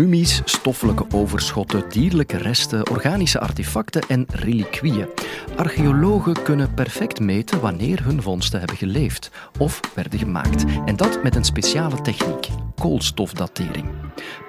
Mummies, 0.00 0.40
stoffelijke 0.44 1.04
overschotten, 1.12 1.84
dierlijke 1.88 2.36
resten, 2.36 2.90
organische 2.90 3.40
artefacten 3.40 4.02
en 4.08 4.26
reliquieën. 4.28 5.08
Archeologen 5.56 6.42
kunnen 6.42 6.74
perfect 6.74 7.20
meten 7.20 7.60
wanneer 7.60 8.04
hun 8.04 8.22
vondsten 8.22 8.58
hebben 8.58 8.76
geleefd 8.76 9.30
of 9.58 9.80
werden 9.94 10.18
gemaakt. 10.18 10.64
En 10.84 10.96
dat 10.96 11.22
met 11.22 11.34
een 11.36 11.44
speciale 11.44 12.00
techniek, 12.00 12.48
koolstofdatering. 12.74 13.88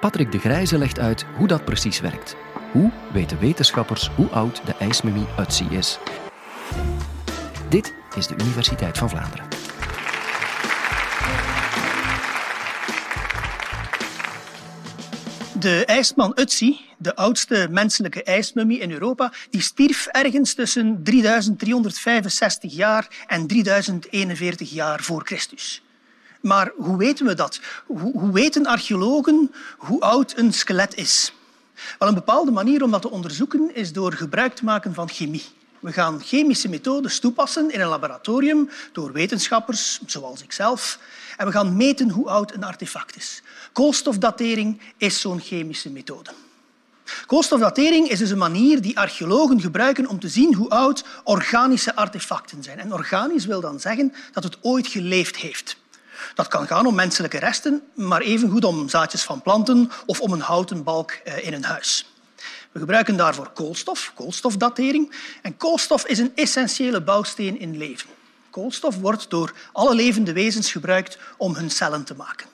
Patrick 0.00 0.32
de 0.32 0.38
Grijze 0.38 0.78
legt 0.78 0.98
uit 0.98 1.24
hoe 1.36 1.46
dat 1.48 1.64
precies 1.64 2.00
werkt. 2.00 2.36
Hoe 2.70 2.90
weten 3.12 3.38
wetenschappers 3.38 4.10
hoe 4.16 4.28
oud 4.28 4.62
de 4.64 4.74
ijsmummie 4.78 5.26
Utsi 5.38 5.66
is? 5.70 5.98
Dit 7.68 7.94
is 8.16 8.26
de 8.26 8.34
Universiteit 8.40 8.98
van 8.98 9.08
Vlaanderen. 9.08 9.46
De 15.62 15.84
ijsman 15.84 16.32
Utsi, 16.34 16.80
de 16.98 17.16
oudste 17.16 17.68
menselijke 17.70 18.22
ijsmummie 18.22 18.78
in 18.78 18.90
Europa, 18.90 19.32
die 19.50 19.60
stierf 19.60 20.06
ergens 20.06 20.54
tussen 20.54 21.00
3365 21.02 22.74
jaar 22.74 23.24
en 23.26 23.46
3041 23.46 24.70
jaar 24.70 25.02
voor 25.02 25.22
Christus. 25.24 25.82
Maar 26.40 26.72
hoe 26.76 26.96
weten 26.96 27.26
we 27.26 27.34
dat? 27.34 27.60
Hoe, 27.86 28.32
weten 28.32 28.66
archeologen 28.66 29.52
hoe 29.76 30.00
oud 30.00 30.36
een 30.36 30.52
skelet 30.52 30.94
is? 30.94 31.32
Wel, 31.98 32.08
een 32.08 32.14
bepaalde 32.14 32.50
manier 32.50 32.82
om 32.82 32.90
dat 32.90 33.02
te 33.02 33.10
onderzoeken 33.10 33.74
is 33.74 33.92
door 33.92 34.12
gebruik 34.12 34.54
te 34.54 34.64
maken 34.64 34.94
van 34.94 35.08
chemie. 35.08 35.44
We 35.82 35.92
gaan 35.92 36.22
chemische 36.24 36.68
methodes 36.68 37.18
toepassen 37.18 37.70
in 37.70 37.80
een 37.80 37.88
laboratorium 37.88 38.70
door 38.92 39.12
wetenschappers, 39.12 40.00
zoals 40.06 40.42
ikzelf. 40.42 40.98
En 41.36 41.46
we 41.46 41.52
gaan 41.52 41.76
meten 41.76 42.10
hoe 42.10 42.28
oud 42.28 42.54
een 42.54 42.64
artefact 42.64 43.16
is. 43.16 43.42
Koolstofdatering 43.72 44.80
is 44.96 45.20
zo'n 45.20 45.40
chemische 45.40 45.90
methode. 45.90 46.30
Koolstofdatering 47.26 48.08
is 48.08 48.18
dus 48.18 48.30
een 48.30 48.38
manier 48.38 48.82
die 48.82 48.98
archeologen 48.98 49.60
gebruiken 49.60 50.06
om 50.06 50.20
te 50.20 50.28
zien 50.28 50.54
hoe 50.54 50.70
oud 50.70 51.04
organische 51.24 51.96
artefacten 51.96 52.62
zijn. 52.62 52.78
En 52.78 52.92
organisch 52.92 53.46
wil 53.46 53.60
dan 53.60 53.80
zeggen 53.80 54.14
dat 54.32 54.44
het 54.44 54.58
ooit 54.60 54.86
geleefd 54.86 55.36
heeft. 55.36 55.76
Dat 56.34 56.48
kan 56.48 56.66
gaan 56.66 56.86
om 56.86 56.94
menselijke 56.94 57.38
resten, 57.38 57.82
maar 57.94 58.20
evengoed 58.20 58.64
om 58.64 58.88
zaadjes 58.88 59.22
van 59.22 59.42
planten 59.42 59.90
of 60.06 60.20
om 60.20 60.32
een 60.32 60.40
houten 60.40 60.82
balk 60.82 61.10
eh, 61.10 61.46
in 61.46 61.52
een 61.52 61.64
huis. 61.64 62.11
We 62.72 62.78
gebruiken 62.78 63.16
daarvoor 63.16 63.50
koolstof, 63.50 64.12
koolstofdatering. 64.14 65.12
En 65.42 65.56
koolstof 65.56 66.06
is 66.06 66.18
een 66.18 66.32
essentiële 66.34 67.00
bouwsteen 67.00 67.60
in 67.60 67.76
leven. 67.76 68.08
Koolstof 68.50 68.96
wordt 68.96 69.30
door 69.30 69.52
alle 69.72 69.94
levende 69.94 70.32
wezens 70.32 70.72
gebruikt 70.72 71.18
om 71.36 71.54
hun 71.54 71.70
cellen 71.70 72.04
te 72.04 72.14
maken. 72.14 72.46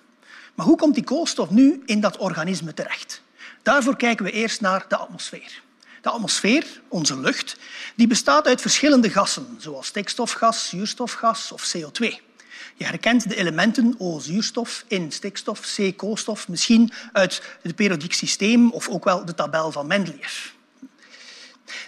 Maar 0.54 0.66
hoe 0.66 0.76
komt 0.76 0.94
die 0.94 1.04
koolstof 1.04 1.50
nu 1.50 1.82
in 1.86 2.00
dat 2.00 2.16
organisme 2.16 2.74
terecht? 2.74 3.22
Daarvoor 3.62 3.96
kijken 3.96 4.24
we 4.24 4.30
eerst 4.30 4.60
naar 4.60 4.84
de 4.88 4.96
atmosfeer. 4.96 5.62
De 6.02 6.10
atmosfeer, 6.10 6.80
onze 6.88 7.20
lucht, 7.20 7.56
die 7.96 8.06
bestaat 8.06 8.46
uit 8.46 8.60
verschillende 8.60 9.10
gassen, 9.10 9.56
zoals 9.58 9.86
stikstofgas, 9.86 10.68
zuurstofgas 10.68 11.52
of 11.52 11.74
CO2. 11.76 12.27
Je 12.76 12.84
herkent 12.84 13.28
de 13.28 13.36
elementen 13.36 13.94
O, 13.98 14.18
zuurstof, 14.18 14.84
in 14.86 15.12
stikstof, 15.12 15.60
C, 15.76 15.96
koolstof, 15.96 16.48
misschien 16.48 16.92
uit 17.12 17.42
het 17.62 17.74
periodiek 17.74 18.12
systeem 18.12 18.70
of 18.70 18.88
ook 18.88 19.04
wel 19.04 19.24
de 19.24 19.34
tabel 19.34 19.72
van 19.72 19.86
Mendeleev. 19.86 20.50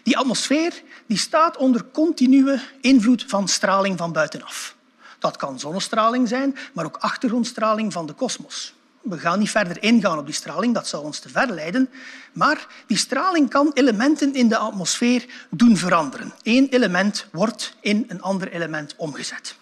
Die 0.02 0.18
atmosfeer 0.18 0.82
die 1.06 1.18
staat 1.18 1.56
onder 1.56 1.84
continue 1.92 2.60
invloed 2.80 3.24
van 3.26 3.48
straling 3.48 3.98
van 3.98 4.12
buitenaf. 4.12 4.76
Dat 5.18 5.36
kan 5.36 5.58
zonnestraling 5.58 6.28
zijn, 6.28 6.56
maar 6.72 6.84
ook 6.84 6.96
achtergrondstraling 6.96 7.92
van 7.92 8.06
de 8.06 8.12
kosmos. 8.12 8.74
We 9.00 9.18
gaan 9.18 9.38
niet 9.38 9.50
verder 9.50 9.82
ingaan 9.82 10.18
op 10.18 10.26
die 10.26 10.34
straling, 10.34 10.74
dat 10.74 10.88
zou 10.88 11.04
ons 11.04 11.18
te 11.18 11.28
ver 11.28 11.50
leiden. 11.50 11.90
Maar 12.32 12.66
die 12.86 12.96
straling 12.96 13.50
kan 13.50 13.70
elementen 13.74 14.34
in 14.34 14.48
de 14.48 14.56
atmosfeer 14.56 15.26
doen 15.50 15.76
veranderen. 15.76 16.32
Eén 16.42 16.68
element 16.68 17.26
wordt 17.32 17.76
in 17.80 18.04
een 18.08 18.22
ander 18.22 18.52
element 18.52 18.94
omgezet. 18.96 19.54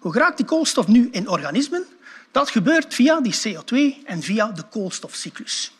Hoe 0.00 0.12
geraakt 0.12 0.36
die 0.36 0.46
koolstof 0.46 0.86
nu 0.86 1.08
in 1.12 1.28
organismen? 1.28 1.84
Dat 2.30 2.50
gebeurt 2.50 2.94
via 2.94 3.20
die 3.20 3.34
CO2 3.34 4.04
en 4.04 4.22
via 4.22 4.46
de 4.46 4.62
koolstofcyclus. 4.62 5.72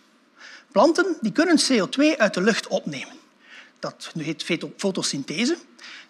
Planten 0.72 1.16
die 1.20 1.32
kunnen 1.32 1.60
CO2 1.72 2.16
uit 2.16 2.34
de 2.34 2.40
lucht 2.40 2.66
opnemen. 2.66 3.16
Dat 3.78 4.12
heet 4.18 4.44
fotosynthese. 4.76 5.56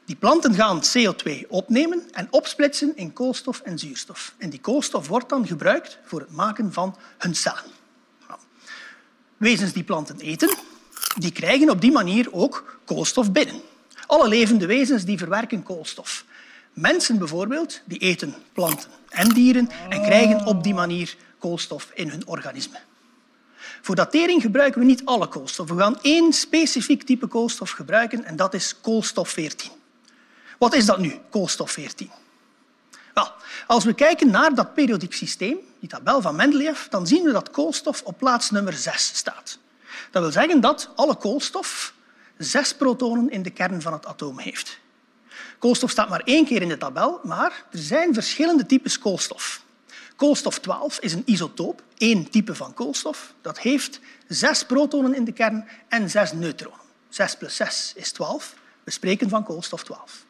Die 0.04 0.16
planten 0.16 0.54
gaan 0.54 0.82
CO2 0.82 1.48
opnemen 1.48 2.02
en 2.12 2.28
opsplitsen 2.30 2.96
in 2.96 3.12
koolstof 3.12 3.60
en 3.60 3.78
zuurstof. 3.78 4.34
En 4.38 4.50
die 4.50 4.60
koolstof 4.60 5.08
wordt 5.08 5.28
dan 5.28 5.46
gebruikt 5.46 5.98
voor 6.04 6.20
het 6.20 6.32
maken 6.32 6.72
van 6.72 6.96
hun 7.18 7.34
cellen. 7.34 7.64
Wezens 9.36 9.72
die 9.72 9.84
planten 9.84 10.20
eten, 10.20 10.56
die 11.18 11.32
krijgen 11.32 11.70
op 11.70 11.80
die 11.80 11.92
manier 11.92 12.32
ook 12.32 12.78
koolstof 12.84 13.32
binnen. 13.32 13.60
Alle 14.06 14.28
levende 14.28 14.66
wezens 14.66 15.04
die 15.04 15.18
verwerken 15.18 15.62
koolstof. 15.62 16.24
Mensen 16.72 17.18
bijvoorbeeld, 17.18 17.80
die 17.84 17.98
eten 17.98 18.34
planten 18.52 18.90
en 19.08 19.28
dieren 19.28 19.70
en 19.88 20.02
krijgen 20.02 20.46
op 20.46 20.62
die 20.62 20.74
manier 20.74 21.16
koolstof 21.38 21.90
in 21.94 22.08
hun 22.08 22.26
organisme. 22.26 22.78
Voor 23.82 23.94
datering 23.94 24.42
gebruiken 24.42 24.80
we 24.80 24.86
niet 24.86 25.04
alle 25.04 25.28
koolstof. 25.28 25.68
We 25.68 25.78
gaan 25.78 26.00
één 26.02 26.32
specifiek 26.32 27.02
type 27.02 27.26
koolstof 27.26 27.70
gebruiken 27.70 28.24
en 28.24 28.36
dat 28.36 28.54
is 28.54 28.80
koolstof 28.80 29.28
14. 29.28 29.70
Wat 30.58 30.74
is 30.74 30.84
dat 30.84 30.98
nu, 30.98 31.18
koolstof 31.30 31.70
14? 31.70 32.10
Wel, 33.14 33.32
als 33.66 33.84
we 33.84 33.92
kijken 33.92 34.30
naar 34.30 34.54
dat 34.54 34.74
periodiek 34.74 35.14
systeem, 35.14 35.58
die 35.80 35.88
tabel 35.88 36.20
van 36.20 36.36
Mendeleev, 36.36 36.86
dan 36.86 37.06
zien 37.06 37.22
we 37.22 37.32
dat 37.32 37.50
koolstof 37.50 38.02
op 38.02 38.18
plaats 38.18 38.50
nummer 38.50 38.72
6 38.72 39.06
staat. 39.14 39.58
Dat 40.10 40.22
wil 40.22 40.32
zeggen 40.32 40.60
dat 40.60 40.90
alle 40.94 41.16
koolstof 41.16 41.94
zes 42.38 42.74
protonen 42.74 43.30
in 43.30 43.42
de 43.42 43.50
kern 43.50 43.82
van 43.82 43.92
het 43.92 44.06
atoom 44.06 44.38
heeft. 44.38 44.78
Koolstof 45.58 45.90
staat 45.90 46.08
maar 46.08 46.22
één 46.24 46.44
keer 46.44 46.62
in 46.62 46.68
de 46.68 46.78
tabel, 46.78 47.20
maar 47.22 47.64
er 47.70 47.78
zijn 47.78 48.14
verschillende 48.14 48.66
types 48.66 48.98
koolstof. 48.98 49.62
Koolstof 50.16 50.58
12 50.58 50.98
is 50.98 51.12
een 51.12 51.22
isotoop, 51.24 51.82
één 51.96 52.30
type 52.30 52.54
van 52.54 52.74
koolstof. 52.74 53.34
Dat 53.40 53.58
heeft 53.58 54.00
zes 54.28 54.64
protonen 54.64 55.14
in 55.14 55.24
de 55.24 55.32
kern 55.32 55.68
en 55.88 56.10
zes 56.10 56.32
neutronen. 56.32 56.86
6 57.08 57.36
plus 57.36 57.56
6 57.56 57.92
is 57.96 58.12
12. 58.12 58.54
We 58.84 58.90
spreken 58.90 59.28
van 59.28 59.44
koolstof 59.44 59.84
12. 59.84 60.24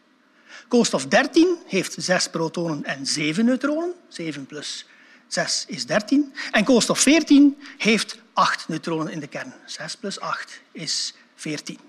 Koolstof 0.68 1.06
13 1.06 1.56
heeft 1.66 1.94
zes 1.98 2.28
protonen 2.28 2.84
en 2.84 3.06
zeven 3.06 3.44
neutronen. 3.44 3.94
7 4.08 4.46
plus 4.46 4.86
6 5.26 5.64
is 5.68 5.86
13. 5.86 6.34
En 6.50 6.64
koolstof 6.64 6.98
14 6.98 7.58
heeft 7.78 8.18
acht 8.32 8.68
neutronen 8.68 9.12
in 9.12 9.20
de 9.20 9.26
kern. 9.26 9.54
6 9.66 9.96
plus 9.96 10.20
8 10.20 10.60
is 10.72 11.14
14. 11.34 11.87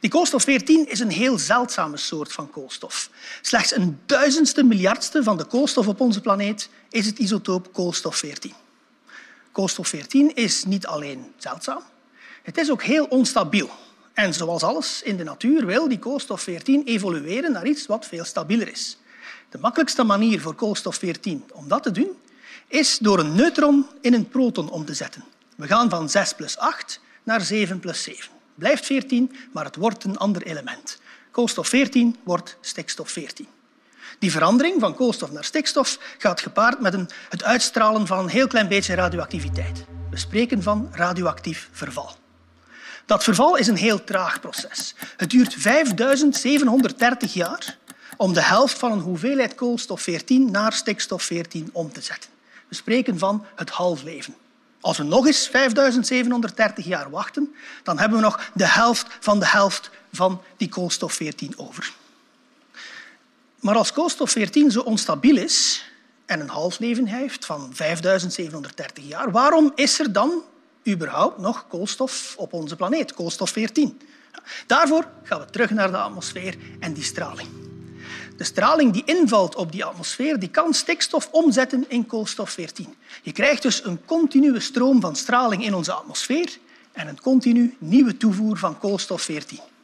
Die 0.00 0.10
koolstof 0.10 0.42
14 0.42 0.88
is 0.88 1.00
een 1.00 1.10
heel 1.10 1.38
zeldzame 1.38 1.96
soort 1.96 2.32
van 2.32 2.50
koolstof. 2.50 3.10
Slechts 3.40 3.76
een 3.76 4.00
duizendste 4.06 4.62
miljardste 4.62 5.22
van 5.22 5.36
de 5.36 5.44
koolstof 5.44 5.88
op 5.88 6.00
onze 6.00 6.20
planeet 6.20 6.68
is 6.90 7.06
het 7.06 7.18
isotoop 7.18 7.72
koolstof 7.72 8.16
14. 8.16 8.52
Koolstof 9.52 9.88
14 9.88 10.34
is 10.34 10.64
niet 10.64 10.86
alleen 10.86 11.32
zeldzaam, 11.36 11.82
het 12.42 12.58
is 12.58 12.70
ook 12.70 12.82
heel 12.82 13.04
onstabiel. 13.04 13.70
En 14.14 14.34
zoals 14.34 14.62
alles 14.62 15.02
in 15.02 15.16
de 15.16 15.24
natuur 15.24 15.66
wil 15.66 15.88
die 15.88 15.98
koolstof 15.98 16.40
14 16.40 16.84
evolueren 16.84 17.52
naar 17.52 17.66
iets 17.66 17.86
wat 17.86 18.06
veel 18.06 18.24
stabieler 18.24 18.68
is. 18.68 18.98
De 19.50 19.58
makkelijkste 19.58 20.04
manier 20.04 20.40
voor 20.40 20.54
koolstof 20.54 20.96
14 20.96 21.44
om 21.52 21.68
dat 21.68 21.82
te 21.82 21.90
doen, 21.90 22.10
is 22.68 22.98
door 22.98 23.18
een 23.18 23.34
neutron 23.34 23.86
in 24.00 24.14
een 24.14 24.28
proton 24.28 24.70
om 24.70 24.84
te 24.84 24.94
zetten. 24.94 25.24
We 25.56 25.66
gaan 25.66 25.90
van 25.90 26.10
6 26.10 26.32
plus 26.32 26.58
8 26.58 27.00
naar 27.22 27.40
7 27.40 27.80
plus 27.80 28.02
7 28.02 28.35
blijft 28.56 28.86
14, 28.86 29.36
maar 29.52 29.64
het 29.64 29.76
wordt 29.76 30.04
een 30.04 30.16
ander 30.16 30.42
element. 30.42 30.98
Koolstof 31.30 31.68
14 31.68 32.16
wordt 32.22 32.56
stikstof 32.60 33.10
14. 33.10 33.46
Die 34.18 34.30
verandering 34.30 34.80
van 34.80 34.94
koolstof 34.94 35.30
naar 35.30 35.44
stikstof 35.44 35.98
gaat 36.18 36.40
gepaard 36.40 36.80
met 36.80 36.94
een, 36.94 37.08
het 37.28 37.44
uitstralen 37.44 38.06
van 38.06 38.18
een 38.18 38.28
heel 38.28 38.46
klein 38.46 38.68
beetje 38.68 38.94
radioactiviteit. 38.94 39.84
We 40.10 40.18
spreken 40.18 40.62
van 40.62 40.88
radioactief 40.92 41.68
verval. 41.72 42.16
Dat 43.06 43.24
verval 43.24 43.56
is 43.56 43.66
een 43.66 43.76
heel 43.76 44.04
traag 44.04 44.40
proces. 44.40 44.94
Het 45.16 45.30
duurt 45.30 45.54
5730 45.54 47.34
jaar 47.34 47.78
om 48.16 48.32
de 48.32 48.42
helft 48.42 48.78
van 48.78 48.92
een 48.92 49.00
hoeveelheid 49.00 49.54
koolstof 49.54 50.00
14 50.00 50.50
naar 50.50 50.72
stikstof 50.72 51.22
14 51.22 51.70
om 51.72 51.92
te 51.92 52.00
zetten. 52.00 52.30
We 52.68 52.74
spreken 52.74 53.18
van 53.18 53.44
het 53.56 53.70
halfleven. 53.70 54.34
Als 54.86 54.96
we 54.96 55.04
nog 55.04 55.26
eens 55.26 55.48
5730 55.48 56.84
jaar 56.84 57.10
wachten, 57.10 57.54
dan 57.82 57.98
hebben 57.98 58.18
we 58.18 58.24
nog 58.24 58.50
de 58.54 58.66
helft 58.66 59.06
van 59.20 59.38
de 59.38 59.46
helft 59.46 59.90
van 60.12 60.42
die 60.56 60.68
koolstof 60.68 61.12
14 61.12 61.58
over. 61.58 61.92
Maar 63.60 63.76
als 63.76 63.92
koolstof 63.92 64.30
14 64.30 64.70
zo 64.70 64.80
onstabiel 64.80 65.36
is 65.36 65.84
en 66.26 66.40
een 66.40 66.48
halfleven 66.48 67.06
heeft 67.06 67.44
van 67.44 67.70
5730 67.72 69.04
jaar, 69.04 69.30
waarom 69.30 69.72
is 69.74 69.98
er 69.98 70.12
dan 70.12 70.42
überhaupt 70.88 71.38
nog 71.38 71.66
koolstof 71.68 72.34
op 72.36 72.52
onze 72.52 72.76
planeet, 72.76 73.14
koolstof 73.14 73.50
14? 73.50 74.00
Daarvoor 74.66 75.08
gaan 75.22 75.40
we 75.40 75.46
terug 75.50 75.70
naar 75.70 75.90
de 75.90 75.96
atmosfeer 75.96 76.56
en 76.80 76.92
die 76.92 77.04
straling. 77.04 77.65
De 78.36 78.44
straling 78.44 78.92
die 78.92 79.02
invalt 79.04 79.54
op 79.54 79.72
die 79.72 79.84
atmosfeer 79.84 80.38
die 80.38 80.48
kan 80.48 80.74
stikstof 80.74 81.28
omzetten 81.30 81.84
in 81.88 82.06
koolstof-14. 82.06 82.84
Je 83.22 83.32
krijgt 83.32 83.62
dus 83.62 83.84
een 83.84 84.04
continue 84.04 84.60
stroom 84.60 85.00
van 85.00 85.16
straling 85.16 85.64
in 85.64 85.74
onze 85.74 85.92
atmosfeer 85.92 86.58
en 86.92 87.08
een 87.08 87.20
continu 87.20 87.76
nieuwe 87.78 88.16
toevoer 88.16 88.56
van 88.56 88.78
koolstof-14. 88.78 89.74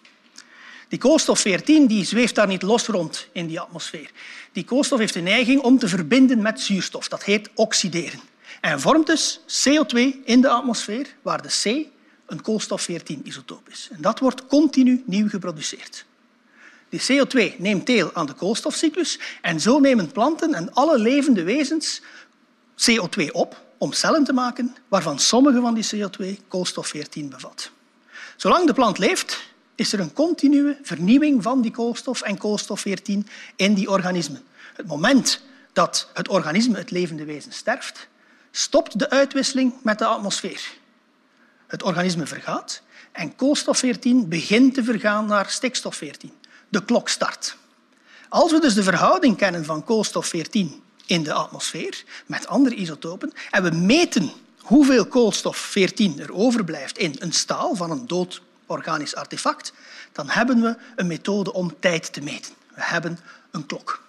Die 0.89 0.99
koolstof-14 0.99 1.87
die 1.87 2.05
zweeft 2.05 2.35
daar 2.35 2.47
niet 2.47 2.63
los 2.63 2.87
rond 2.87 3.29
in 3.33 3.47
die 3.47 3.61
atmosfeer. 3.61 4.11
Die 4.53 4.65
koolstof 4.65 4.99
heeft 4.99 5.15
de 5.15 5.21
neiging 5.21 5.61
om 5.61 5.79
te 5.79 5.89
verbinden 5.89 6.43
met 6.43 6.61
zuurstof. 6.61 7.09
Dat 7.09 7.25
heet 7.25 7.51
oxideren. 7.55 8.21
En 8.61 8.81
vormt 8.81 9.07
dus 9.07 9.41
CO2 9.41 9.99
in 10.25 10.41
de 10.41 10.49
atmosfeer, 10.49 11.15
waar 11.23 11.43
de 11.43 11.49
C 11.49 11.87
een 12.27 12.43
koolstof-14-isotoop 12.43 13.69
is. 13.71 13.89
En 13.93 14.01
dat 14.01 14.19
wordt 14.19 14.47
continu 14.47 15.03
nieuw 15.07 15.29
geproduceerd. 15.29 16.05
Die 16.93 17.01
CO2 17.01 17.57
neemt 17.59 17.87
deel 17.87 18.15
aan 18.15 18.27
de 18.27 18.33
koolstofcyclus 18.33 19.19
en 19.43 19.61
zo 19.61 19.79
nemen 19.79 20.13
planten 20.13 20.55
en 20.55 20.73
alle 20.73 20.99
levende 20.99 21.43
wezens 21.43 22.03
CO2 22.77 23.31
op 23.31 23.63
om 23.79 23.93
cellen 23.93 24.25
te 24.25 24.33
maken 24.33 24.77
waarvan 24.89 25.19
sommige 25.19 25.61
van 25.61 25.75
die 25.75 25.87
CO2 25.95 26.47
koolstof-14 26.49 27.25
bevat. 27.29 27.71
Zolang 28.37 28.67
de 28.67 28.73
plant 28.73 28.99
leeft, 28.99 29.51
is 29.75 29.93
er 29.93 30.01
een 30.01 30.13
continue 30.13 30.77
vernieuwing 30.83 31.43
van 31.43 31.63
die 31.63 31.71
koolstof 31.71 32.23
en 32.23 32.39
koolstof-14 32.39 33.29
in 33.57 33.75
die 33.75 33.91
organismen. 33.91 34.43
Het 34.75 34.87
moment 34.87 35.43
dat 35.73 36.11
het 36.15 36.29
organisme, 36.29 36.79
het 36.79 36.91
levende 36.91 37.25
wezen, 37.25 37.53
sterft, 37.53 38.09
stopt 38.51 38.99
de 38.99 39.11
uitwisseling 39.11 39.75
met 39.83 39.99
de 39.99 40.05
atmosfeer. 40.05 40.73
Het 41.67 41.83
organisme 41.83 42.27
vergaat 42.27 42.83
en 43.13 43.37
koolstof-14 43.37 44.29
begint 44.29 44.75
te 44.75 44.85
vergaan 44.85 45.27
naar 45.27 45.51
stikstof-14. 45.51 46.42
De 46.73 46.85
klok 46.85 47.09
start. 47.09 47.57
Als 48.29 48.51
we 48.51 48.61
dus 48.61 48.75
de 48.75 48.83
verhouding 48.83 49.37
kennen 49.37 49.65
van 49.65 49.85
koolstof-14 49.85 50.41
in 51.07 51.23
de 51.23 51.33
atmosfeer 51.33 52.05
met 52.27 52.47
andere 52.47 52.75
isotopen 52.75 53.33
en 53.51 53.63
we 53.63 53.71
meten 53.71 54.33
hoeveel 54.59 55.07
koolstof-14 55.07 56.19
er 56.19 56.33
overblijft 56.33 56.99
in 56.99 57.17
een 57.19 57.33
staal 57.33 57.75
van 57.77 57.91
een 57.91 58.07
dood 58.07 58.43
organisch 58.67 59.15
artefact, 59.15 59.73
dan 60.13 60.29
hebben 60.29 60.61
we 60.61 60.77
een 60.97 61.07
methode 61.07 61.53
om 61.53 61.75
tijd 61.81 62.13
te 62.13 62.21
meten. 62.21 62.53
We 62.75 62.83
hebben 62.83 63.19
een 63.51 63.67
klok. 63.67 64.03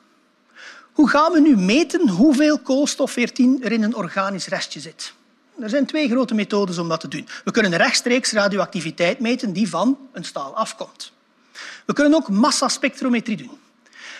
Hoe 0.91 1.09
gaan 1.09 1.31
we 1.31 1.41
nu 1.41 1.57
meten 1.57 2.09
hoeveel 2.09 2.59
koolstof-14 2.59 3.61
er 3.61 3.71
in 3.71 3.83
een 3.83 3.95
organisch 3.95 4.47
restje 4.47 4.79
zit? 4.79 5.13
Er 5.59 5.69
zijn 5.69 5.85
twee 5.85 6.09
grote 6.09 6.33
methodes 6.33 6.77
om 6.77 6.89
dat 6.89 6.99
te 6.99 7.07
doen. 7.07 7.27
We 7.43 7.51
kunnen 7.51 7.77
rechtstreeks 7.77 8.31
radioactiviteit 8.31 9.19
meten 9.19 9.53
die 9.53 9.69
van 9.69 9.97
een 10.11 10.23
staal 10.25 10.55
afkomt. 10.55 11.11
We 11.85 11.93
kunnen 11.93 12.13
ook 12.13 12.29
massaspectrometrie 12.29 13.37
doen. 13.37 13.61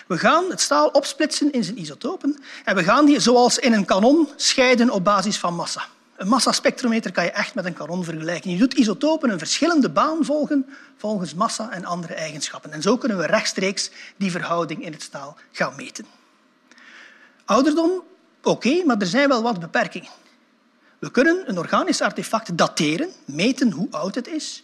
We 0.06 0.18
gaan 0.18 0.50
het 0.50 0.60
staal 0.60 0.88
opsplitsen 0.88 1.52
in 1.52 1.64
zijn 1.64 1.78
isotopen 1.78 2.42
en 2.64 2.74
we 2.74 2.84
gaan 2.84 3.06
die 3.06 3.20
zoals 3.20 3.58
in 3.58 3.72
een 3.72 3.84
kanon 3.84 4.28
scheiden 4.36 4.90
op 4.90 5.04
basis 5.04 5.38
van 5.38 5.54
massa. 5.54 5.84
Een 6.16 6.28
massaspectrometer 6.28 7.12
kan 7.12 7.24
je 7.24 7.30
echt 7.30 7.54
met 7.54 7.64
een 7.64 7.72
kanon 7.72 8.04
vergelijken. 8.04 8.50
Je 8.50 8.58
doet 8.58 8.74
isotopen 8.74 9.30
een 9.30 9.38
verschillende 9.38 9.90
baan 9.90 10.24
volgen 10.24 10.66
volgens 10.96 11.34
massa 11.34 11.70
en 11.70 11.84
andere 11.84 12.14
eigenschappen. 12.14 12.72
En 12.72 12.82
zo 12.82 12.96
kunnen 12.96 13.18
we 13.18 13.26
rechtstreeks 13.26 13.90
die 14.16 14.30
verhouding 14.30 14.84
in 14.84 14.92
het 14.92 15.02
staal 15.02 15.36
gaan 15.52 15.72
meten. 15.76 16.06
Ouderdom, 17.44 18.02
oké, 18.42 18.84
maar 18.84 18.98
er 18.98 19.06
zijn 19.06 19.28
wel 19.28 19.42
wat 19.42 19.60
beperkingen. 19.60 20.10
We 20.98 21.10
kunnen 21.10 21.42
een 21.46 21.58
organisch 21.58 22.00
artefact 22.00 22.58
dateren, 22.58 23.10
meten 23.24 23.70
hoe 23.70 23.88
oud 23.90 24.14
het 24.14 24.28
is, 24.28 24.62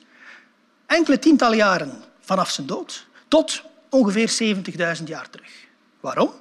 enkele 0.87 1.19
tientallen 1.19 1.57
jaren 1.57 2.03
vanaf 2.31 2.51
zijn 2.51 2.67
dood 2.67 3.07
tot 3.29 3.63
ongeveer 3.89 4.57
70.000 4.99 5.05
jaar 5.05 5.31
terug. 5.31 5.51
Waarom? 6.01 6.33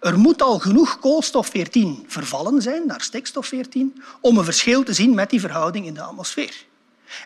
Er 0.00 0.18
moet 0.18 0.42
al 0.42 0.58
genoeg 0.58 0.98
koolstof-14 0.98 2.06
vervallen 2.06 2.62
zijn 2.62 2.86
naar 2.86 3.00
stikstof-14 3.00 3.78
om 4.20 4.38
een 4.38 4.44
verschil 4.44 4.82
te 4.82 4.92
zien 4.92 5.14
met 5.14 5.30
die 5.30 5.40
verhouding 5.40 5.86
in 5.86 5.94
de 5.94 6.02
atmosfeer. 6.02 6.64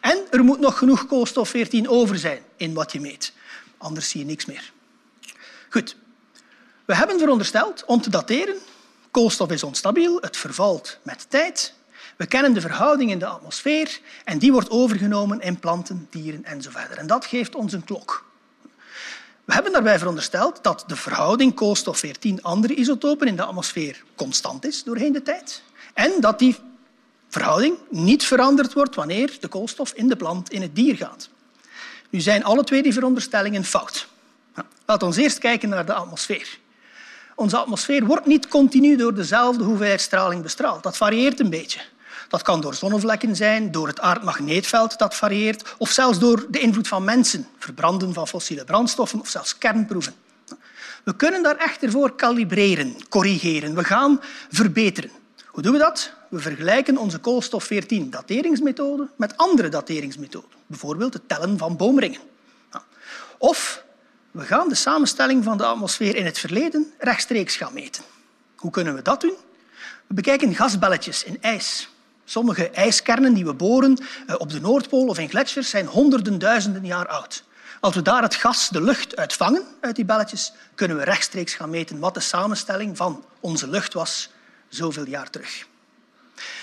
En 0.01 0.19
er 0.31 0.45
moet 0.45 0.61
nog 0.61 0.79
genoeg 0.79 1.07
koolstof-14 1.07 1.87
over 1.87 2.19
zijn 2.19 2.43
in 2.57 2.75
wat 2.75 2.93
je 2.93 3.01
meet. 3.01 3.33
Anders 3.79 4.09
zie 4.09 4.21
je 4.21 4.27
niks 4.27 4.45
meer. 4.45 4.73
Goed. 5.71 5.97
We 6.85 6.95
hebben 6.95 7.19
verondersteld 7.19 7.85
om 7.85 8.01
te 8.01 8.11
dateren. 8.11 8.57
Koolstof 9.11 9.51
is 9.51 9.63
onstabiel, 9.63 10.19
het 10.21 10.37
vervalt 10.37 10.99
met 11.03 11.27
tijd. 11.31 11.75
We 12.17 12.27
kennen 12.27 12.53
de 12.53 12.61
verhouding 12.61 13.11
in 13.11 13.19
de 13.19 13.27
atmosfeer 13.27 14.01
en 14.25 14.39
die 14.39 14.53
wordt 14.53 14.71
overgenomen 14.71 15.41
in 15.41 15.59
planten, 15.59 16.07
dieren 16.11 16.45
enzovoort. 16.45 16.97
En 16.97 17.07
dat 17.07 17.25
geeft 17.25 17.55
ons 17.55 17.73
een 17.73 17.85
klok. 17.85 18.25
We 19.45 19.53
hebben 19.53 19.73
daarbij 19.73 19.99
verondersteld 19.99 20.59
dat 20.63 20.85
de 20.87 20.97
verhouding 20.97 21.55
koolstof-14 21.55 22.41
andere 22.43 22.75
isotopen 22.75 23.27
in 23.27 23.37
de 23.37 23.45
atmosfeer 23.45 24.03
constant 24.15 24.67
is 24.67 24.83
doorheen 24.83 25.13
de 25.13 25.23
tijd 25.23 25.63
en 25.95 26.13
dat 26.21 26.39
die 26.39 26.57
verhouding 27.29 27.79
niet 27.91 28.25
veranderd 28.25 28.73
wordt 28.73 28.95
wanneer 28.95 29.37
de 29.41 29.49
koolstof 29.49 29.93
in 29.93 30.09
de 30.09 30.17
plant 30.17 30.51
in 30.51 30.63
het 30.63 30.75
dier 30.75 30.97
gaat. 30.97 31.29
Nu 32.11 32.21
zijn 32.21 32.45
alle 32.45 32.65
twee 32.65 32.83
die 32.83 32.93
veronderstellingen 32.93 33.65
fout. 33.65 34.09
Laten 34.87 35.11
we 35.11 35.23
eerst 35.23 35.39
kijken 35.39 35.69
naar 35.69 35.87
de 35.87 35.93
atmosfeer. 35.93 36.59
Onze 37.35 37.57
atmosfeer 37.57 38.05
wordt 38.05 38.27
niet 38.27 38.49
continu 38.49 38.97
door 38.97 39.15
dezelfde 39.15 39.65
hoeveelheid 39.65 40.01
straling 40.01 40.43
bestraald. 40.43 40.83
Dat 40.83 40.97
varieert 40.97 41.41
een 41.41 41.51
beetje. 41.51 41.81
Dat 42.29 42.43
kan 42.43 42.61
door 42.61 42.75
zonnevlekken 42.75 43.37
zijn, 43.37 43.71
door 43.71 43.87
het 43.87 44.01
aardmagneetveld 44.01 44.99
dat 44.99 45.15
varieert, 45.15 45.75
of 45.79 45.91
zelfs 45.91 46.19
door 46.19 46.47
de 46.51 46.59
invloed 46.59 46.89
van 46.89 47.05
mensen, 47.05 47.49
verbranden 47.59 48.13
van 48.13 48.29
fossiele 48.29 48.65
brandstoffen 48.65 49.21
of 49.21 49.29
zelfs 49.29 49.59
kernproeven. 49.59 50.15
We 51.05 51.17
kunnen 51.17 51.43
daar 51.43 51.57
echter 51.57 51.91
voor 51.91 52.17
kalibreren, 52.17 53.09
corrigeren. 53.09 53.75
We 53.75 53.85
gaan 53.85 54.21
verbeteren. 54.51 55.11
Hoe 55.47 55.63
doen 55.63 55.73
we 55.73 55.79
dat? 55.79 56.13
We 56.29 56.39
vergelijken 56.39 56.97
onze 56.97 57.19
koolstof-14-dateringsmethode 57.19 59.09
met 59.17 59.37
andere 59.37 59.69
dateringsmethoden, 59.69 60.51
bijvoorbeeld 60.67 61.13
het 61.13 61.29
tellen 61.29 61.59
van 61.59 61.77
boomringen. 61.77 62.21
Of 63.39 63.85
we 64.31 64.43
gaan 64.43 64.69
de 64.69 64.75
samenstelling 64.75 65.45
van 65.45 65.59
de 65.59 65.65
atmosfeer 65.65 66.17
in 66.17 66.25
het 66.25 66.39
verleden 66.39 66.93
rechtstreeks 66.99 67.57
gaan 67.57 67.73
meten. 67.73 68.03
Hoe 68.57 68.71
kunnen 68.71 68.95
we 68.95 69.03
dat 69.03 69.21
doen? 69.21 69.35
We 70.07 70.15
bekijken 70.15 70.55
gasbelletjes 70.55 71.25
in 71.25 71.39
ijs. 71.41 71.89
Sommige 72.29 72.71
ijskernen 72.71 73.35
die 73.35 73.45
we 73.45 73.55
boren 73.55 73.99
eh, 74.27 74.35
op 74.39 74.51
de 74.51 74.61
Noordpool 74.61 75.07
of 75.07 75.19
in 75.19 75.29
gletsjers 75.29 75.71
zijn 75.71 75.87
honderden 75.87 76.39
duizenden 76.39 76.87
jaar 76.87 77.09
oud. 77.09 77.45
Als 77.81 77.95
we 77.95 78.03
daar 78.03 78.23
het 78.23 78.35
gas, 78.35 78.69
de 78.69 78.83
lucht, 78.83 79.17
uitvangen 79.17 79.63
uit 79.81 79.97
die 79.97 80.05
belletjes, 80.05 80.53
kunnen 80.75 80.97
we 80.97 81.05
rechtstreeks 81.05 81.55
gaan 81.55 81.71
meten 81.71 81.99
wat 81.99 82.15
de 82.15 82.21
samenstelling 82.21 82.97
van 82.97 83.25
onze 83.41 83.69
lucht 83.69 83.93
was 83.93 84.31
zoveel 84.69 85.07
jaar 85.07 85.31
terug. 85.31 85.67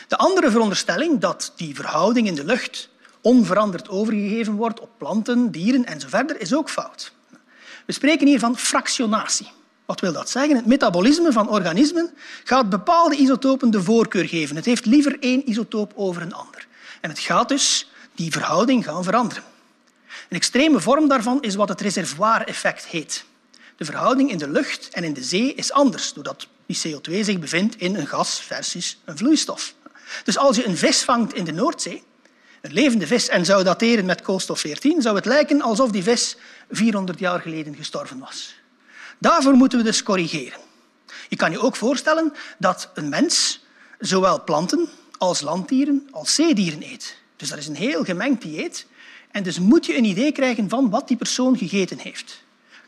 De 0.08 0.18
andere 0.18 0.52
veronderstelling 0.52 1.20
dat 1.20 1.54
die 1.56 1.76
verhouding 1.76 2.28
in 2.28 2.36
de 2.36 2.46
lucht 2.46 2.90
onveranderd 3.22 3.90
overgegeven 3.90 4.54
wordt 4.54 4.80
op 4.80 4.90
planten, 4.98 5.52
dieren 5.52 5.86
enzovoort, 5.86 6.38
is 6.38 6.54
ook 6.54 6.70
fout. 6.70 7.12
We 7.86 7.94
spreken 7.94 8.28
hier 8.28 8.40
van 8.40 8.58
fractionatie. 8.58 9.52
Wat 9.86 10.00
wil 10.00 10.13
dat 10.13 10.30
zeggen? 10.30 10.56
Het 10.56 10.66
metabolisme 10.66 11.32
van 11.32 11.50
organismen 11.50 12.13
gaat 12.44 12.70
bepaalde 12.70 13.16
isotopen 13.16 13.72
de 13.72 13.84
voorkeur 13.84 14.28
geven. 14.28 14.56
Het 14.56 14.66
heeft 14.66 14.86
liever 14.86 15.18
één 15.20 15.50
isotoop 15.50 15.94
over 15.96 16.22
een 16.22 16.34
ander. 16.34 16.68
En 17.02 17.10
het 17.10 17.20
gaat 17.20 17.50
dus 17.50 17.92
die 18.16 18.32
verhouding 18.32 18.84
gaan 18.84 19.04
veranderen. 19.04 19.44
Een 20.30 20.38
extreme 20.38 20.80
vorm 20.80 21.08
daarvan 21.08 21.42
is 21.42 21.56
wat 21.56 21.70
het 21.70 21.82
reservoir-effect 21.82 22.86
heet. 22.86 23.25
De 23.78 23.86
verhouding 23.86 24.32
in 24.32 24.38
de 24.38 24.50
lucht 24.50 24.90
en 24.92 25.04
in 25.04 25.13
de 25.13 25.24
zee 25.24 25.54
is 25.54 25.72
anders, 25.72 26.13
doordat 26.13 26.48
die 26.66 26.78
CO2 26.78 27.20
zich 27.20 27.40
bevindt 27.40 27.75
in 27.75 27.96
een 27.96 28.08
gas 28.08 28.40
versus 28.40 29.02
een 29.06 29.18
vloeistof. 29.18 29.74
Dus 30.24 30.38
als 30.38 30.56
je 30.56 30.66
een 30.66 30.78
vis 30.78 31.04
vangt 31.04 31.34
in 31.34 31.44
de 31.44 31.52
Noordzee, 31.52 32.04
een 32.62 32.74
levende 32.74 33.08
vis, 33.08 33.30
en 33.30 33.46
zou 33.46 33.63
dateren 33.63 34.06
met 34.06 34.22
koolstof-14, 34.22 34.98
zou 34.98 35.16
het 35.16 35.25
lijken 35.25 35.62
alsof 35.62 35.92
die 35.92 36.04
vis 36.04 36.38
400 36.72 37.20
jaar 37.20 37.40
geleden 37.40 37.75
gestorven 37.75 38.20
was. 38.20 38.56
Daarvoor 39.24 39.53
moeten 39.53 39.77
we 39.77 39.84
dus 39.84 40.03
corrigeren. 40.03 40.60
Je 41.30 41.36
kan 41.36 41.51
je 41.51 41.60
ook 41.60 41.75
voorstellen 41.75 42.34
dat 42.58 42.89
een 42.94 43.10
mens 43.10 43.63
zowel 44.00 44.44
planten 44.44 44.89
als 45.18 45.42
landdieren 45.42 46.08
als 46.12 46.36
zeedieren 46.36 46.84
eet. 46.84 47.18
Dus 47.36 47.50
dat 47.50 47.58
is 47.58 47.68
een 47.68 47.75
heel 47.75 48.03
gemengd 48.03 48.42
dieet. 48.42 48.86
En 49.32 49.44
dus 49.44 49.60
moet 49.60 49.86
je 49.86 49.98
een 49.98 50.03
idee 50.03 50.32
krijgen 50.32 50.70
van 50.70 50.89
wat 50.89 51.08
die 51.08 51.18
persoon 51.18 51.58
gegeten 51.58 51.98
heeft. 51.98 52.44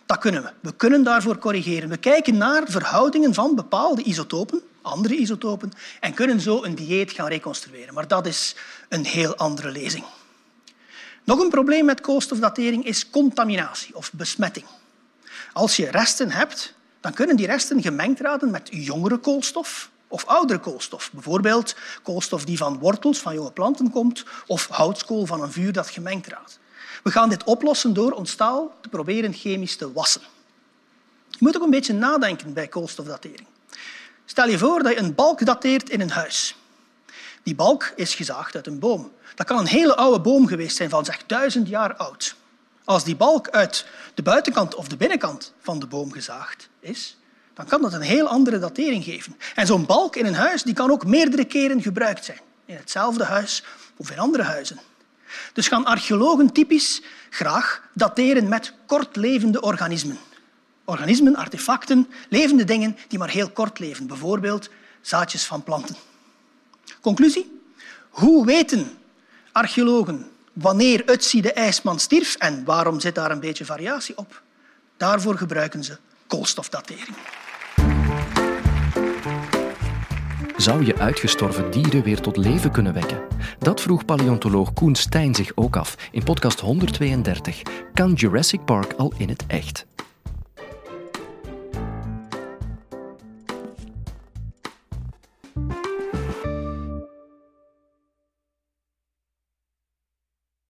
Dat 0.05 0.17
kunnen 0.17 0.43
we. 0.43 0.51
We 0.59 0.75
kunnen 0.75 1.03
daarvoor 1.03 1.37
corrigeren. 1.37 1.89
We 1.89 1.97
kijken 1.97 2.37
naar 2.37 2.63
verhoudingen 2.65 3.33
van 3.33 3.55
bepaalde 3.55 4.03
isotopen, 4.03 4.61
andere 4.81 5.15
isotopen, 5.15 5.71
en 5.99 6.13
kunnen 6.13 6.39
zo 6.39 6.63
een 6.63 6.75
dieet 6.75 7.11
gaan 7.11 7.27
reconstrueren. 7.27 7.93
Maar 7.93 8.07
dat 8.07 8.25
is 8.25 8.55
een 8.89 9.05
heel 9.05 9.35
andere 9.35 9.71
lezing. 9.71 10.03
Nog 11.23 11.39
een 11.39 11.49
probleem 11.49 11.85
met 11.85 12.01
koolstofdatering 12.01 12.85
is 12.85 13.09
contaminatie 13.09 13.95
of 13.95 14.13
besmetting. 14.13 14.65
Als 15.55 15.75
je 15.75 15.91
resten 15.91 16.31
hebt, 16.31 16.73
dan 16.99 17.13
kunnen 17.13 17.35
die 17.35 17.45
resten 17.45 17.81
gemengd 17.81 18.19
raden 18.19 18.51
met 18.51 18.67
jongere 18.71 19.17
koolstof 19.17 19.89
of 20.07 20.25
oudere 20.25 20.59
koolstof. 20.59 21.11
Bijvoorbeeld 21.11 21.75
koolstof 22.03 22.45
die 22.45 22.57
van 22.57 22.79
wortels 22.79 23.19
van 23.19 23.33
jonge 23.33 23.51
planten 23.51 23.91
komt 23.91 24.23
of 24.47 24.67
houtskool 24.67 25.25
van 25.25 25.41
een 25.41 25.51
vuur 25.51 25.71
dat 25.71 25.89
gemengd 25.89 26.27
raadt. 26.27 26.59
We 27.03 27.11
gaan 27.11 27.29
dit 27.29 27.43
oplossen 27.43 27.93
door 27.93 28.11
ons 28.11 28.31
staal 28.31 28.75
te 28.81 28.89
proberen 28.89 29.33
chemisch 29.33 29.75
te 29.75 29.91
wassen. 29.91 30.21
Je 31.29 31.37
moet 31.39 31.55
ook 31.55 31.63
een 31.63 31.69
beetje 31.69 31.93
nadenken 31.93 32.53
bij 32.53 32.67
koolstofdatering. 32.67 33.47
Stel 34.25 34.47
je 34.47 34.57
voor 34.57 34.83
dat 34.83 34.93
je 34.93 34.99
een 34.99 35.15
balk 35.15 35.45
dateert 35.45 35.89
in 35.89 36.01
een 36.01 36.11
huis. 36.11 36.55
Die 37.43 37.55
balk 37.55 37.93
is 37.95 38.15
gezaagd 38.15 38.55
uit 38.55 38.67
een 38.67 38.79
boom. 38.79 39.11
Dat 39.35 39.45
kan 39.45 39.59
een 39.59 39.67
hele 39.67 39.95
oude 39.95 40.19
boom 40.19 40.47
geweest 40.47 40.75
zijn, 40.75 40.89
van 40.89 41.05
zeg 41.05 41.25
duizend 41.25 41.67
jaar 41.67 41.95
oud. 41.95 42.35
Als 42.85 43.03
die 43.03 43.15
balk 43.15 43.49
uit 43.49 43.85
de 44.13 44.21
buitenkant 44.21 44.75
of 44.75 44.87
de 44.87 44.97
binnenkant 44.97 45.53
van 45.59 45.79
de 45.79 45.87
boom 45.87 46.11
gezaagd 46.11 46.69
is, 46.79 47.17
dan 47.53 47.65
kan 47.65 47.81
dat 47.81 47.93
een 47.93 48.01
heel 48.01 48.27
andere 48.27 48.59
datering 48.59 49.03
geven. 49.03 49.37
En 49.55 49.67
zo'n 49.67 49.85
balk 49.85 50.15
in 50.15 50.25
een 50.25 50.35
huis 50.35 50.63
die 50.63 50.73
kan 50.73 50.91
ook 50.91 51.05
meerdere 51.05 51.45
keren 51.45 51.81
gebruikt 51.81 52.25
zijn. 52.25 52.39
In 52.65 52.75
hetzelfde 52.75 53.23
huis 53.23 53.63
of 53.97 54.11
in 54.11 54.19
andere 54.19 54.43
huizen. 54.43 54.79
Dus 55.53 55.67
gaan 55.67 55.85
archeologen 55.85 56.51
typisch 56.51 57.01
graag 57.29 57.89
dateren 57.93 58.47
met 58.47 58.73
kortlevende 58.85 59.61
organismen. 59.61 60.17
Organismen, 60.85 61.35
artefacten, 61.35 62.07
levende 62.29 62.63
dingen 62.63 62.97
die 63.07 63.19
maar 63.19 63.29
heel 63.29 63.49
kort 63.49 63.79
leven. 63.79 64.07
Bijvoorbeeld 64.07 64.69
zaadjes 65.01 65.45
van 65.45 65.63
planten. 65.63 65.95
Conclusie? 67.01 67.61
Hoe 68.09 68.45
weten 68.45 68.97
archeologen 69.51 70.31
wanneer 70.55 71.03
Utsi 71.09 71.41
de 71.41 71.53
ijsman 71.53 71.99
stierf 71.99 72.35
en 72.35 72.63
waarom 72.65 72.99
zit 72.99 73.15
daar 73.15 73.31
een 73.31 73.39
beetje 73.39 73.65
variatie 73.65 74.17
op? 74.17 74.41
Daarvoor 74.97 75.37
gebruiken 75.37 75.83
ze 75.83 75.97
koolstofdatering. 76.27 77.15
Zou 80.57 80.85
je 80.85 80.97
uitgestorven 80.97 81.71
dieren 81.71 82.03
weer 82.03 82.21
tot 82.21 82.37
leven 82.37 82.71
kunnen 82.71 82.93
wekken? 82.93 83.21
Dat 83.59 83.81
vroeg 83.81 84.05
paleontoloog 84.05 84.73
Koen 84.73 84.95
Stijn 84.95 85.35
zich 85.35 85.51
ook 85.55 85.75
af 85.75 85.95
in 86.11 86.23
podcast 86.23 86.59
132. 86.59 87.61
Kan 87.93 88.13
Jurassic 88.13 88.65
Park 88.65 88.93
al 88.93 89.13
in 89.17 89.29
het 89.29 89.43
echt? 89.47 89.85